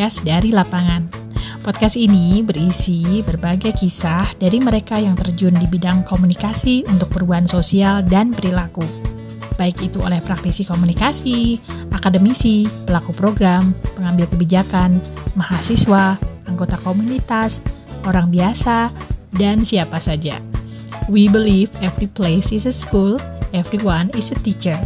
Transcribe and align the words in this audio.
podcast 0.00 0.24
dari 0.24 0.48
lapangan. 0.48 1.12
Podcast 1.60 1.92
ini 1.92 2.40
berisi 2.40 3.20
berbagai 3.20 3.76
kisah 3.84 4.32
dari 4.40 4.56
mereka 4.56 4.96
yang 4.96 5.12
terjun 5.12 5.52
di 5.52 5.68
bidang 5.68 6.08
komunikasi 6.08 6.88
untuk 6.88 7.12
perubahan 7.12 7.44
sosial 7.44 8.00
dan 8.08 8.32
perilaku. 8.32 8.80
Baik 9.60 9.92
itu 9.92 10.00
oleh 10.00 10.24
praktisi 10.24 10.64
komunikasi, 10.64 11.60
akademisi, 11.92 12.64
pelaku 12.88 13.12
program, 13.12 13.76
pengambil 13.92 14.24
kebijakan, 14.32 15.04
mahasiswa, 15.36 16.16
anggota 16.48 16.80
komunitas, 16.80 17.60
orang 18.08 18.32
biasa, 18.32 18.88
dan 19.36 19.68
siapa 19.68 20.00
saja. 20.00 20.40
We 21.12 21.28
believe 21.28 21.68
every 21.84 22.08
place 22.08 22.56
is 22.56 22.64
a 22.64 22.72
school, 22.72 23.20
everyone 23.52 24.08
is 24.16 24.32
a 24.32 24.38
teacher. 24.40 24.80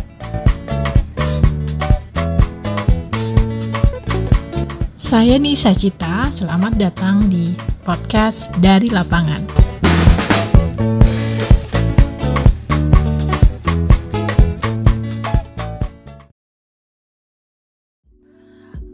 Saya 5.14 5.38
Nisa 5.38 5.70
Cita, 5.70 6.26
selamat 6.26 6.74
datang 6.74 7.30
di 7.30 7.54
podcast 7.86 8.50
dari 8.58 8.90
lapangan. 8.90 9.46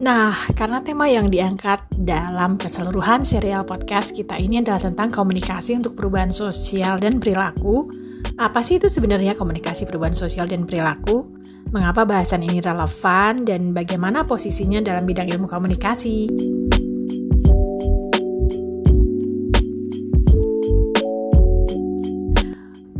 Nah, 0.04 0.36
karena 0.52 0.84
tema 0.84 1.08
yang 1.08 1.32
diangkat 1.32 1.88
dalam 1.96 2.60
keseluruhan 2.60 3.24
serial 3.24 3.64
podcast 3.64 4.12
kita 4.12 4.36
ini 4.36 4.60
adalah 4.60 4.92
tentang 4.92 5.08
komunikasi 5.08 5.72
untuk 5.72 5.96
perubahan 5.96 6.36
sosial 6.36 7.00
dan 7.00 7.16
perilaku, 7.16 7.88
apa 8.36 8.60
sih 8.60 8.76
itu 8.76 8.92
sebenarnya 8.92 9.32
komunikasi 9.40 9.88
perubahan 9.88 10.12
sosial 10.12 10.44
dan 10.44 10.68
perilaku? 10.68 11.39
Mengapa 11.70 12.02
bahasan 12.02 12.42
ini 12.42 12.58
relevan 12.58 13.46
dan 13.46 13.70
bagaimana 13.70 14.26
posisinya 14.26 14.82
dalam 14.82 15.06
bidang 15.06 15.30
ilmu 15.30 15.46
komunikasi. 15.46 16.26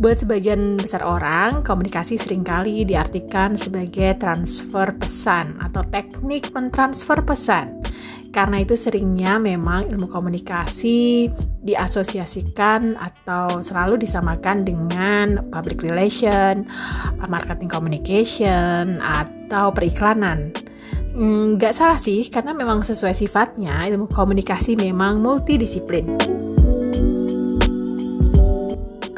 Buat 0.01 0.25
sebagian 0.25 0.81
besar 0.81 1.05
orang, 1.05 1.61
komunikasi 1.61 2.17
sering 2.17 2.41
kali 2.41 2.81
diartikan 2.81 3.53
sebagai 3.53 4.17
transfer 4.17 4.89
pesan 4.97 5.53
atau 5.61 5.85
teknik 5.93 6.49
mentransfer 6.57 7.21
pesan. 7.21 7.85
Karena 8.33 8.65
itu 8.65 8.73
seringnya 8.73 9.37
memang 9.37 9.93
ilmu 9.93 10.09
komunikasi 10.09 11.29
diasosiasikan 11.61 12.97
atau 12.97 13.61
selalu 13.61 14.01
disamakan 14.01 14.65
dengan 14.65 15.45
public 15.53 15.85
relation, 15.85 16.65
marketing 17.29 17.69
communication, 17.69 18.97
atau 19.05 19.69
periklanan. 19.69 20.49
Nggak 21.13 21.77
salah 21.77 22.01
sih, 22.01 22.25
karena 22.25 22.57
memang 22.57 22.81
sesuai 22.81 23.13
sifatnya 23.13 23.85
ilmu 23.85 24.09
komunikasi 24.09 24.73
memang 24.81 25.21
multidisiplin. 25.21 26.41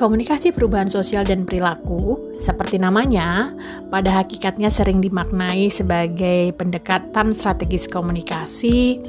Komunikasi 0.04 0.52
perubahan 0.52 0.92
sosial 0.92 1.24
dan 1.24 1.48
perilaku, 1.48 2.20
seperti 2.36 2.76
namanya, 2.76 3.56
pada 3.88 4.12
hakikatnya 4.12 4.68
sering 4.68 5.00
dimaknai 5.00 5.72
sebagai 5.72 6.52
pendekatan 6.60 7.32
strategis 7.32 7.88
komunikasi 7.88 9.00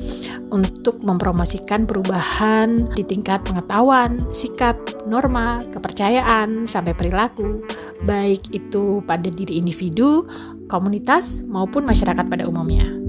untuk 0.55 1.03
mempromosikan 1.03 1.83
perubahan 1.83 2.87
di 2.95 3.03
tingkat 3.03 3.43
pengetahuan, 3.43 4.23
sikap, 4.31 4.79
norma, 5.03 5.67
kepercayaan, 5.75 6.71
sampai 6.71 6.95
perilaku, 6.95 7.59
baik 8.07 8.55
itu 8.55 9.03
pada 9.03 9.27
diri 9.35 9.59
individu, 9.59 10.31
komunitas, 10.71 11.43
maupun 11.51 11.83
masyarakat 11.83 12.23
pada 12.23 12.47
umumnya. 12.47 13.04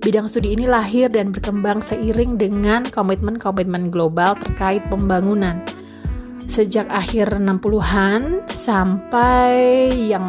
Bidang 0.00 0.32
studi 0.32 0.56
ini 0.56 0.64
lahir 0.64 1.12
dan 1.12 1.28
berkembang 1.28 1.84
seiring 1.84 2.40
dengan 2.40 2.88
komitmen-komitmen 2.88 3.92
global 3.92 4.32
terkait 4.40 4.80
pembangunan. 4.88 5.60
Sejak 6.48 6.88
akhir 6.88 7.36
60-an 7.36 8.48
sampai 8.48 9.52
yang 10.08 10.24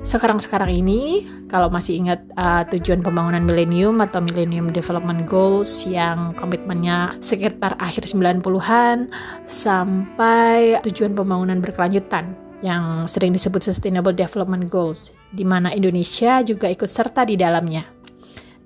sekarang-sekarang 0.00 0.72
ini, 0.72 1.28
kalau 1.52 1.68
masih 1.68 2.00
ingat 2.00 2.24
uh, 2.40 2.64
tujuan 2.72 3.04
pembangunan 3.04 3.44
milenium 3.44 4.00
atau 4.00 4.24
Millennium 4.24 4.72
Development 4.72 5.28
Goals 5.28 5.84
yang 5.84 6.32
komitmennya 6.40 7.20
sekitar 7.20 7.76
akhir 7.76 8.08
90-an 8.08 9.12
sampai 9.44 10.80
tujuan 10.88 11.12
pembangunan 11.12 11.60
berkelanjutan 11.60 12.32
yang 12.64 13.04
sering 13.04 13.36
disebut 13.36 13.60
Sustainable 13.60 14.16
Development 14.16 14.64
Goals, 14.72 15.12
di 15.36 15.44
mana 15.44 15.68
Indonesia 15.74 16.40
juga 16.40 16.72
ikut 16.72 16.88
serta 16.88 17.28
di 17.28 17.36
dalamnya. 17.36 17.95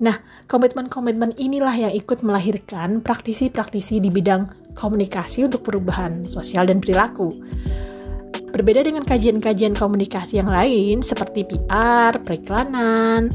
Nah, 0.00 0.16
komitmen-komitmen 0.49 1.37
inilah 1.37 1.77
yang 1.77 1.93
ikut 1.93 2.25
melahirkan 2.25 3.05
praktisi-praktisi 3.05 4.00
di 4.00 4.09
bidang 4.09 4.72
komunikasi 4.72 5.44
untuk 5.44 5.61
perubahan 5.69 6.25
sosial 6.25 6.72
dan 6.72 6.81
perilaku. 6.81 7.37
Berbeda 8.50 8.81
dengan 8.83 9.05
kajian-kajian 9.05 9.77
komunikasi 9.77 10.41
yang 10.41 10.49
lain 10.49 11.05
seperti 11.05 11.44
PR, 11.47 12.16
periklanan, 12.16 13.28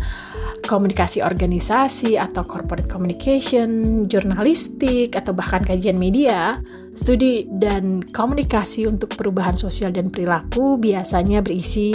komunikasi 0.66 1.22
organisasi 1.22 2.18
atau 2.18 2.42
corporate 2.42 2.90
communication, 2.90 4.04
jurnalistik, 4.10 5.14
atau 5.14 5.32
bahkan 5.32 5.62
kajian 5.62 5.96
media, 5.96 6.60
studi 6.98 7.46
dan 7.62 8.02
komunikasi 8.12 8.90
untuk 8.90 9.14
perubahan 9.14 9.54
sosial 9.54 9.94
dan 9.94 10.10
perilaku 10.10 10.76
biasanya 10.82 11.46
berisi 11.46 11.94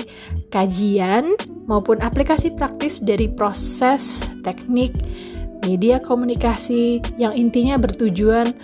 kajian 0.55 1.35
maupun 1.67 1.99
aplikasi 2.01 2.55
praktis 2.55 3.03
dari 3.03 3.27
proses, 3.27 4.25
teknik, 4.47 4.95
media 5.67 6.01
komunikasi 6.01 7.05
yang 7.21 7.35
intinya 7.37 7.77
bertujuan 7.77 8.55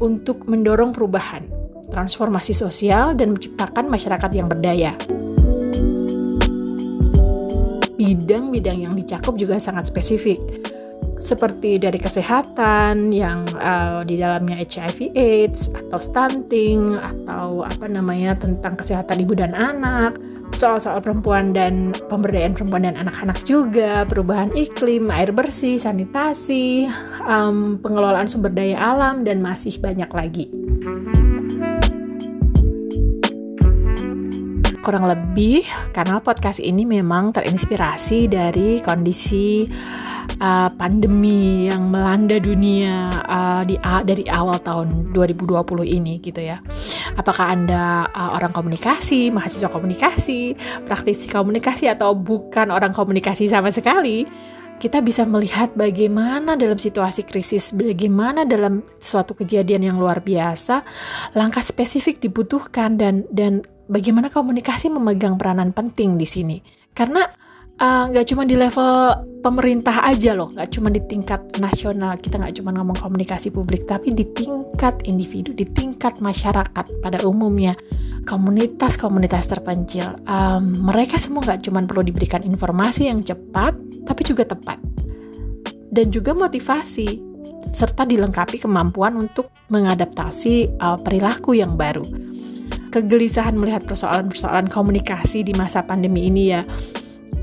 untuk 0.00 0.48
mendorong 0.48 0.96
perubahan, 0.96 1.44
transformasi 1.92 2.56
sosial, 2.56 3.12
dan 3.12 3.36
menciptakan 3.36 3.86
masyarakat 3.86 4.30
yang 4.32 4.48
berdaya 4.48 4.96
bidang-bidang 8.00 8.88
yang 8.88 8.96
dicakup 8.96 9.36
juga 9.36 9.60
sangat 9.60 9.92
spesifik 9.92 10.40
seperti 11.20 11.76
dari 11.76 12.00
kesehatan 12.00 13.12
yang 13.12 13.44
uh, 13.60 14.00
di 14.08 14.16
dalamnya 14.16 14.56
HIV 14.56 15.12
AIDS 15.12 15.68
atau 15.68 16.00
stunting 16.00 16.96
atau 16.96 17.60
apa 17.60 17.86
namanya 17.92 18.32
tentang 18.40 18.72
kesehatan 18.80 19.20
ibu 19.20 19.36
dan 19.36 19.52
anak, 19.52 20.16
soal-soal 20.56 20.98
perempuan 21.04 21.52
dan 21.52 21.92
pemberdayaan 22.08 22.56
perempuan 22.56 22.88
dan 22.88 22.96
anak-anak 22.96 23.36
juga, 23.44 24.08
perubahan 24.08 24.48
iklim, 24.56 25.12
air 25.12 25.28
bersih, 25.28 25.76
sanitasi, 25.76 26.88
um, 27.28 27.76
pengelolaan 27.84 28.26
sumber 28.26 28.50
daya 28.50 28.80
alam 28.80 29.20
dan 29.20 29.44
masih 29.44 29.76
banyak 29.76 30.08
lagi. 30.16 30.48
Kurang 34.90 35.06
lebih 35.06 35.62
kanal 35.94 36.18
podcast 36.18 36.58
ini 36.58 36.82
memang 36.82 37.30
terinspirasi 37.30 38.26
dari 38.26 38.82
kondisi 38.82 39.70
uh, 40.42 40.66
pandemi 40.74 41.70
yang 41.70 41.94
melanda 41.94 42.42
dunia 42.42 43.22
uh, 43.22 43.62
di 43.62 43.78
uh, 43.78 44.02
dari 44.02 44.26
awal 44.26 44.58
tahun 44.58 45.14
2020 45.14 45.62
ini 45.86 46.18
gitu 46.18 46.42
ya. 46.42 46.58
Apakah 47.14 47.54
Anda 47.54 48.10
uh, 48.10 48.34
orang 48.34 48.50
komunikasi, 48.50 49.30
mahasiswa 49.30 49.70
komunikasi, 49.70 50.58
praktisi 50.90 51.30
komunikasi 51.30 51.86
atau 51.86 52.18
bukan 52.18 52.74
orang 52.74 52.90
komunikasi 52.90 53.46
sama 53.46 53.70
sekali? 53.70 54.26
kita 54.80 55.04
bisa 55.04 55.28
melihat 55.28 55.76
bagaimana 55.76 56.56
dalam 56.56 56.80
situasi 56.80 57.28
krisis, 57.28 57.76
bagaimana 57.76 58.48
dalam 58.48 58.80
suatu 58.96 59.36
kejadian 59.36 59.92
yang 59.92 60.00
luar 60.00 60.24
biasa, 60.24 60.80
langkah 61.36 61.60
spesifik 61.60 62.16
dibutuhkan 62.24 62.96
dan 62.96 63.28
dan 63.28 63.60
bagaimana 63.90 64.30
komunikasi 64.30 64.86
memegang 64.88 65.34
peranan 65.34 65.74
penting 65.74 66.14
di 66.14 66.24
sini. 66.24 66.56
Karena 66.94 67.26
eh, 67.76 68.04
nggak 68.14 68.24
uh, 68.24 68.28
cuma 68.30 68.46
di 68.46 68.54
level 68.54 68.90
pemerintah 69.42 70.06
aja 70.06 70.38
loh, 70.38 70.54
nggak 70.54 70.70
cuma 70.70 70.88
di 70.94 71.02
tingkat 71.10 71.42
nasional 71.58 72.14
kita 72.22 72.38
nggak 72.38 72.62
cuma 72.62 72.70
ngomong 72.78 72.96
komunikasi 73.02 73.50
publik, 73.50 73.84
tapi 73.90 74.14
di 74.14 74.22
tingkat 74.30 75.02
individu, 75.10 75.50
di 75.50 75.66
tingkat 75.66 76.22
masyarakat 76.22 76.86
pada 77.02 77.18
umumnya, 77.26 77.74
komunitas-komunitas 78.30 79.50
terpencil, 79.50 80.14
um, 80.30 80.86
mereka 80.86 81.18
semua 81.18 81.42
nggak 81.42 81.66
cuma 81.66 81.82
perlu 81.82 82.06
diberikan 82.06 82.46
informasi 82.46 83.10
yang 83.10 83.20
cepat, 83.26 83.74
tapi 84.06 84.22
juga 84.22 84.46
tepat. 84.46 84.78
Dan 85.90 86.14
juga 86.14 86.30
motivasi 86.38 87.18
serta 87.74 88.06
dilengkapi 88.06 88.62
kemampuan 88.62 89.18
untuk 89.18 89.50
mengadaptasi 89.68 90.78
uh, 90.78 90.96
perilaku 91.02 91.58
yang 91.58 91.74
baru 91.74 92.29
kegelisahan 92.90 93.54
melihat 93.54 93.86
persoalan-persoalan 93.86 94.68
komunikasi 94.68 95.46
di 95.46 95.54
masa 95.54 95.80
pandemi 95.86 96.26
ini 96.26 96.44
ya 96.52 96.62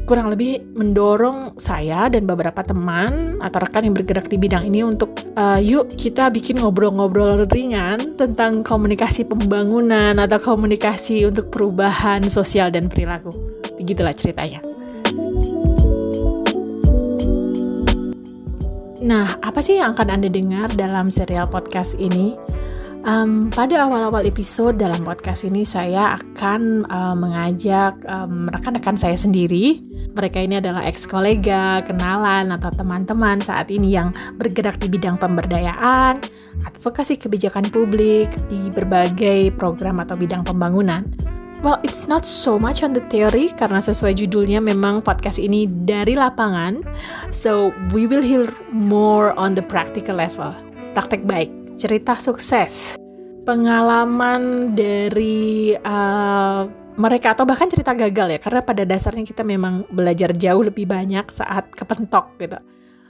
kurang 0.07 0.31
lebih 0.31 0.63
mendorong 0.79 1.59
saya 1.59 2.07
dan 2.07 2.23
beberapa 2.23 2.63
teman 2.63 3.43
atau 3.43 3.59
rekan 3.59 3.91
yang 3.91 3.95
bergerak 3.95 4.31
di 4.31 4.39
bidang 4.39 4.63
ini 4.63 4.87
untuk 4.87 5.11
uh, 5.35 5.59
yuk 5.59 5.91
kita 5.99 6.31
bikin 6.31 6.63
ngobrol-ngobrol 6.63 7.43
ringan 7.51 8.15
tentang 8.15 8.63
komunikasi 8.63 9.27
pembangunan 9.27 10.15
atau 10.15 10.39
komunikasi 10.39 11.27
untuk 11.27 11.51
perubahan 11.51 12.23
sosial 12.31 12.71
dan 12.71 12.87
perilaku. 12.87 13.35
Begitulah 13.75 14.15
ceritanya. 14.15 14.63
Nah, 19.03 19.39
apa 19.43 19.59
sih 19.59 19.77
yang 19.77 19.93
akan 19.93 20.07
Anda 20.19 20.31
dengar 20.31 20.71
dalam 20.73 21.11
serial 21.11 21.51
podcast 21.51 21.99
ini? 21.99 22.39
Um, 23.05 23.53
pada 23.53 23.85
awal-awal 23.85 24.25
episode 24.25 24.81
dalam 24.81 25.05
podcast 25.05 25.45
ini 25.45 25.61
saya 25.61 26.17
akan 26.17 26.89
uh, 26.89 27.13
mengajak 27.13 27.93
um, 28.09 28.49
rekan-rekan 28.49 28.97
saya 28.97 29.13
sendiri. 29.13 29.83
Mereka 30.17 30.49
ini 30.49 30.57
adalah 30.57 30.81
ex 30.81 31.05
kolega, 31.05 31.85
kenalan 31.85 32.49
atau 32.49 32.73
teman-teman 32.73 33.37
saat 33.37 33.69
ini 33.69 33.93
yang 33.93 34.09
bergerak 34.41 34.81
di 34.81 34.89
bidang 34.89 35.21
pemberdayaan, 35.21 36.25
advokasi 36.65 37.21
kebijakan 37.21 37.69
publik 37.69 38.33
di 38.49 38.73
berbagai 38.73 39.53
program 39.61 40.01
atau 40.01 40.17
bidang 40.17 40.41
pembangunan. 40.41 41.05
Well, 41.65 41.81
it's 41.81 42.05
not 42.05 42.21
so 42.21 42.61
much 42.61 42.85
on 42.85 42.93
the 42.93 43.01
theory 43.09 43.49
karena 43.57 43.81
sesuai 43.81 44.21
judulnya 44.21 44.61
memang 44.61 45.01
podcast 45.01 45.41
ini 45.41 45.65
dari 45.65 46.13
lapangan. 46.13 46.85
So, 47.33 47.73
we 47.89 48.05
will 48.05 48.21
hear 48.21 48.45
more 48.69 49.33
on 49.37 49.57
the 49.57 49.65
practical 49.65 50.21
level. 50.21 50.53
Praktek 50.93 51.25
baik 51.25 51.56
cerita 51.77 52.17
sukses, 52.17 52.97
pengalaman 53.45 54.73
dari 54.73 55.77
uh, 55.77 56.65
mereka 56.97 57.37
atau 57.37 57.45
bahkan 57.45 57.69
cerita 57.69 57.93
gagal 57.93 58.33
ya 58.33 58.39
karena 58.41 58.61
pada 58.65 58.83
dasarnya 58.83 59.23
kita 59.23 59.45
memang 59.45 59.85
belajar 59.93 60.33
jauh 60.33 60.65
lebih 60.65 60.89
banyak 60.89 61.29
saat 61.29 61.69
kepentok 61.77 62.33
gitu 62.41 62.57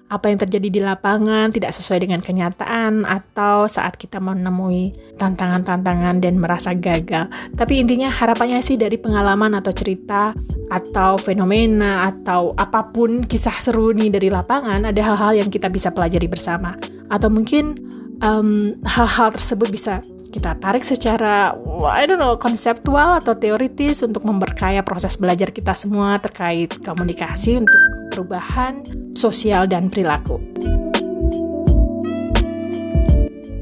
apa 0.07 0.31
yang 0.31 0.39
terjadi 0.39 0.67
di 0.71 0.79
lapangan 0.79 1.51
tidak 1.51 1.75
sesuai 1.75 2.07
dengan 2.07 2.23
kenyataan 2.23 3.03
atau 3.03 3.67
saat 3.67 3.99
kita 3.99 4.23
menemui 4.23 4.95
tantangan-tantangan 5.19 6.23
dan 6.23 6.39
merasa 6.39 6.71
gagal. 6.71 7.27
Tapi 7.59 7.83
intinya 7.83 8.07
harapannya 8.07 8.63
sih 8.63 8.79
dari 8.79 8.95
pengalaman 8.95 9.59
atau 9.59 9.75
cerita 9.75 10.31
atau 10.71 11.19
fenomena 11.19 12.07
atau 12.07 12.55
apa 12.55 12.87
pun 12.87 13.23
kisah 13.27 13.59
seru 13.59 13.91
nih 13.91 14.07
dari 14.07 14.31
lapangan 14.31 14.87
ada 14.87 15.01
hal-hal 15.03 15.43
yang 15.43 15.49
kita 15.51 15.67
bisa 15.67 15.91
pelajari 15.91 16.31
bersama. 16.31 16.79
Atau 17.11 17.27
mungkin 17.27 17.75
hal 18.21 18.77
hal-hal 18.83 19.29
tersebut 19.33 19.67
bisa 19.69 20.01
kita 20.27 20.59
tarik 20.59 20.83
secara 20.83 21.55
I 21.87 22.03
don't 22.03 22.19
know 22.19 22.35
konseptual 22.35 23.17
atau 23.17 23.33
teoritis 23.33 24.03
untuk 24.03 24.27
memperkaya 24.27 24.83
proses 24.83 25.15
belajar 25.15 25.49
kita 25.49 25.71
semua 25.73 26.19
terkait 26.19 26.75
komunikasi 26.83 27.63
untuk 27.63 27.81
perubahan 28.11 28.83
sosial 29.15 29.65
dan 29.65 29.87
perilaku. 29.87 30.37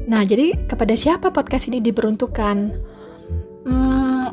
Nah, 0.06 0.22
jadi 0.22 0.54
kepada 0.70 0.94
siapa 0.94 1.34
podcast 1.34 1.66
ini 1.66 1.82
diperuntukkan? 1.82 2.56
Hmm, 3.66 4.25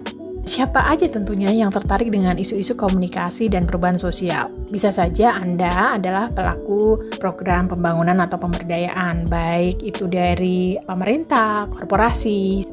Siapa 0.44 0.92
aja 0.92 1.08
tentunya 1.08 1.56
yang 1.56 1.72
tertarik 1.72 2.12
dengan 2.12 2.36
isu-isu 2.36 2.76
komunikasi 2.76 3.48
dan 3.48 3.64
perubahan 3.64 3.96
sosial. 3.96 4.52
Bisa 4.68 4.92
saja 4.92 5.40
Anda 5.40 5.96
adalah 5.96 6.36
pelaku 6.36 7.00
program 7.16 7.72
pembangunan 7.72 8.20
atau 8.20 8.36
pemberdayaan, 8.36 9.32
baik 9.32 9.80
itu 9.80 10.04
dari 10.04 10.76
pemerintah, 10.84 11.72
korporasi, 11.72 12.68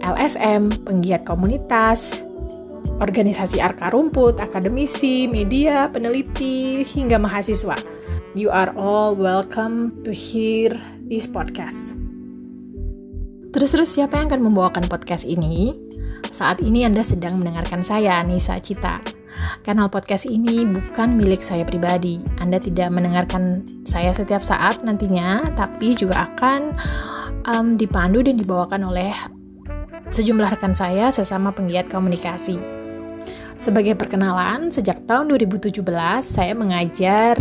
LSM, 0.00 0.88
penggiat 0.88 1.28
komunitas, 1.28 2.24
organisasi 2.96 3.60
arka 3.60 3.92
rumput, 3.92 4.40
akademisi, 4.40 5.28
media, 5.28 5.92
peneliti, 5.92 6.80
hingga 6.80 7.20
mahasiswa. 7.20 7.76
You 8.32 8.48
are 8.48 8.72
all 8.72 9.12
welcome 9.12 10.00
to 10.08 10.16
hear 10.16 10.72
this 11.12 11.28
podcast. 11.28 11.92
Terus-terus 13.52 13.92
siapa 13.92 14.16
yang 14.16 14.32
akan 14.32 14.48
membawakan 14.48 14.88
podcast 14.88 15.28
ini? 15.28 15.85
Saat 16.36 16.60
ini 16.60 16.84
Anda 16.84 17.00
sedang 17.00 17.40
mendengarkan 17.40 17.80
saya, 17.80 18.20
Nisa 18.20 18.60
Cita. 18.60 19.00
Kanal 19.64 19.88
podcast 19.88 20.28
ini 20.28 20.68
bukan 20.68 21.16
milik 21.16 21.40
saya 21.40 21.64
pribadi. 21.64 22.20
Anda 22.36 22.60
tidak 22.60 22.92
mendengarkan 22.92 23.64
saya 23.88 24.12
setiap 24.12 24.44
saat 24.44 24.84
nantinya, 24.84 25.48
tapi 25.56 25.96
juga 25.96 26.28
akan 26.28 26.76
um, 27.48 27.80
dipandu 27.80 28.20
dan 28.20 28.36
dibawakan 28.36 28.84
oleh 28.84 29.16
sejumlah 30.12 30.52
rekan 30.52 30.76
saya 30.76 31.08
sesama 31.08 31.56
penggiat 31.56 31.88
komunikasi. 31.88 32.60
Sebagai 33.56 33.96
perkenalan, 33.96 34.68
sejak 34.68 35.08
tahun 35.08 35.32
2017 35.32 35.72
saya 36.20 36.52
mengajar 36.52 37.40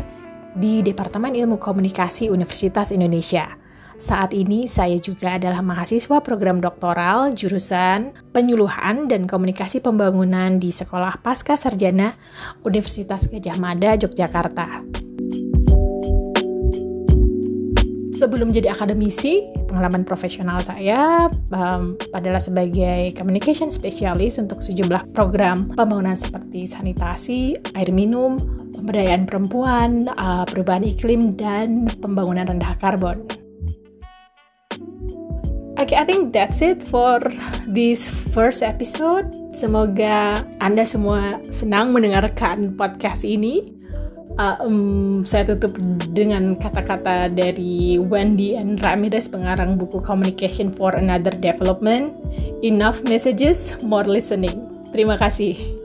di 0.56 0.80
Departemen 0.80 1.36
Ilmu 1.36 1.59
Komunikasi 1.59 2.31
Universitas 2.31 2.95
Indonesia. 2.95 3.59
Saat 3.95 4.36
ini 4.36 4.68
saya 4.68 5.00
juga 5.00 5.39
adalah 5.39 5.63
mahasiswa 5.63 6.19
program 6.19 6.59
doktoral 6.59 7.31
jurusan 7.31 8.12
Penyuluhan 8.36 9.07
dan 9.07 9.24
Komunikasi 9.24 9.80
Pembangunan 9.80 10.59
di 10.59 10.68
Sekolah 10.68 11.15
Pasca 11.24 11.56
Sarjana 11.56 12.12
Universitas 12.68 13.31
Gajah 13.31 13.56
Mada, 13.56 13.95
Yogyakarta. 13.95 14.83
Sebelum 18.19 18.51
jadi 18.51 18.75
akademisi, 18.75 19.47
pengalaman 19.71 20.03
profesional 20.03 20.59
saya 20.59 21.31
um, 21.56 21.95
adalah 22.12 22.44
sebagai 22.44 23.15
communication 23.15 23.71
specialist 23.71 24.44
untuk 24.44 24.59
sejumlah 24.59 25.07
program 25.15 25.71
pembangunan 25.71 26.19
seperti 26.19 26.68
sanitasi, 26.68 27.56
air 27.80 27.92
minum, 27.95 28.39
pemberdayaan 28.75 29.24
perempuan, 29.24 30.12
uh, 30.19 30.44
perubahan 30.47 30.83
iklim, 30.83 31.36
dan 31.39 31.88
pembangunan 32.03 32.47
rendah 32.47 32.75
karbon. 32.83 33.24
Okay, 35.75 36.00
I 36.00 36.07
think 36.07 36.31
that's 36.31 36.63
it 36.63 36.80
for 36.88 37.19
this 37.68 38.07
first 38.31 38.63
episode. 38.63 39.27
Semoga 39.51 40.39
Anda 40.63 40.88
semua 40.88 41.44
senang 41.51 41.92
mendengarkan 41.92 42.80
podcast 42.80 43.27
ini. 43.27 43.75
Uh, 44.39 44.56
um, 44.63 45.24
saya 45.27 45.48
tutup 45.51 45.75
dengan 46.16 46.56
kata-kata 46.60 47.27
dari 47.27 48.00
Wendy 48.00 48.56
and 48.56 48.80
Ramirez, 48.80 49.27
pengarang 49.27 49.75
buku 49.75 50.00
Communication 50.00 50.72
for 50.72 50.95
Another 50.95 51.36
Development. 51.44 52.12
Enough 52.63 53.04
messages, 53.07 53.75
more 53.83 54.07
listening. 54.07 54.63
Terima 54.95 55.19
kasih. 55.19 55.84